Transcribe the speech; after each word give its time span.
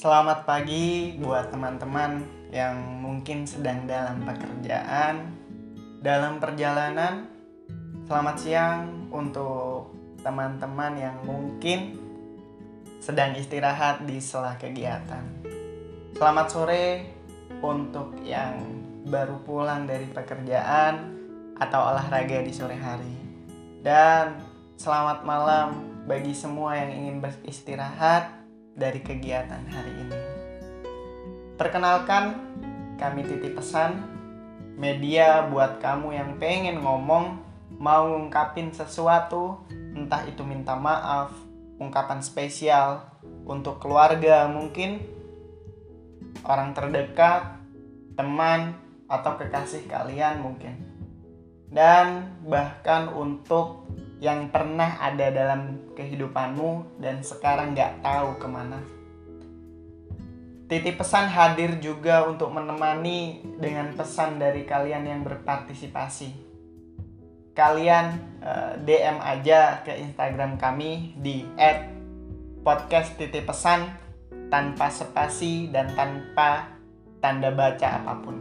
Selamat 0.00 0.48
pagi 0.48 1.12
buat 1.20 1.52
teman-teman 1.52 2.24
yang 2.48 2.72
mungkin 3.04 3.44
sedang 3.44 3.84
dalam 3.84 4.24
pekerjaan, 4.24 5.28
dalam 6.00 6.40
perjalanan. 6.40 7.28
Selamat 8.08 8.36
siang 8.40 9.12
untuk 9.12 9.92
teman-teman 10.24 10.96
yang 10.96 11.20
mungkin 11.20 12.00
sedang 12.96 13.36
istirahat 13.36 14.08
di 14.08 14.24
sela 14.24 14.56
kegiatan. 14.56 15.20
Selamat 16.16 16.46
sore 16.48 17.04
untuk 17.60 18.24
yang 18.24 18.56
baru 19.04 19.36
pulang 19.44 19.84
dari 19.84 20.08
pekerjaan 20.08 21.12
atau 21.60 21.92
olahraga 21.92 22.40
di 22.40 22.52
sore 22.56 22.80
hari. 22.80 23.16
Dan 23.84 24.40
selamat 24.80 25.28
malam 25.28 25.68
bagi 26.08 26.32
semua 26.32 26.80
yang 26.80 26.88
ingin 26.88 27.20
beristirahat 27.20 28.40
dari 28.74 29.00
kegiatan 29.02 29.62
hari 29.68 29.92
ini. 29.94 30.18
Perkenalkan, 31.58 32.38
kami 32.96 33.24
titip 33.24 33.56
pesan 33.56 34.20
media 34.80 35.44
buat 35.52 35.76
kamu 35.76 36.16
yang 36.16 36.30
pengen 36.40 36.80
ngomong, 36.80 37.36
mau 37.76 38.08
ngungkapin 38.08 38.72
sesuatu, 38.72 39.60
entah 39.92 40.24
itu 40.24 40.40
minta 40.40 40.72
maaf, 40.72 41.36
ungkapan 41.76 42.24
spesial 42.24 43.04
untuk 43.44 43.76
keluarga 43.76 44.48
mungkin, 44.48 45.04
orang 46.48 46.72
terdekat, 46.72 47.60
teman, 48.16 48.76
atau 49.10 49.36
kekasih 49.36 49.84
kalian 49.90 50.40
mungkin. 50.40 50.80
Dan 51.68 52.40
bahkan 52.46 53.10
untuk 53.10 53.89
yang 54.20 54.52
pernah 54.52 55.00
ada 55.00 55.32
dalam 55.32 55.90
kehidupanmu 55.96 57.00
dan 57.00 57.24
sekarang 57.24 57.72
nggak 57.72 58.04
tahu 58.04 58.36
ke 58.36 58.46
mana. 58.46 58.80
Titip 60.70 61.02
pesan 61.02 61.26
hadir 61.26 61.82
juga 61.82 62.28
untuk 62.30 62.54
menemani 62.54 63.42
dengan 63.58 63.90
pesan 63.96 64.38
dari 64.38 64.62
kalian 64.62 65.02
yang 65.02 65.20
berpartisipasi. 65.26 66.30
Kalian 67.56 68.06
eh, 68.38 68.72
DM 68.84 69.18
aja 69.18 69.82
ke 69.82 69.98
Instagram 69.98 70.60
kami 70.60 71.18
di 71.18 71.42
@podcast 72.62 73.18
titip 73.18 73.50
pesan 73.50 73.88
tanpa 74.52 74.92
spasi 74.92 75.72
dan 75.74 75.90
tanpa 75.98 76.70
tanda 77.18 77.50
baca 77.50 78.04
apa 78.04 78.14
pun. 78.22 78.36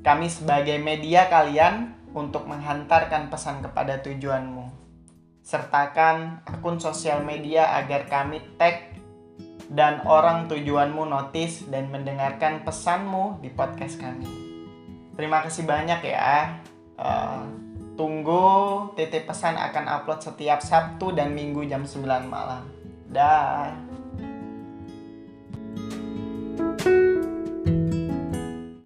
Kami 0.00 0.30
sebagai 0.30 0.78
media 0.78 1.26
kalian 1.26 1.90
untuk 2.16 2.48
menghantarkan 2.48 3.28
pesan 3.28 3.60
kepada 3.60 4.00
tujuanmu. 4.00 4.72
Sertakan 5.44 6.40
akun 6.48 6.80
sosial 6.80 7.20
media 7.20 7.76
agar 7.76 8.08
kami 8.08 8.40
tag 8.56 8.96
dan 9.68 10.00
orang 10.08 10.48
tujuanmu 10.48 11.04
notice 11.04 11.68
dan 11.68 11.92
mendengarkan 11.92 12.64
pesanmu 12.64 13.44
di 13.44 13.52
podcast 13.52 14.00
kami. 14.00 14.26
Terima 15.12 15.44
kasih 15.44 15.68
banyak 15.68 16.00
ya. 16.08 16.56
Uh, 16.96 17.44
tunggu 18.00 18.88
titip 18.96 19.28
pesan 19.28 19.60
akan 19.60 19.84
upload 20.00 20.24
setiap 20.24 20.64
Sabtu 20.64 21.12
dan 21.12 21.36
Minggu 21.36 21.68
jam 21.68 21.84
9 21.84 22.00
malam. 22.26 22.64
Dah. 23.12 23.70